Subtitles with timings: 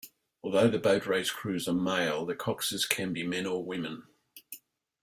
[0.41, 4.07] Although The Boat Race crews are male, the coxes can be men or women.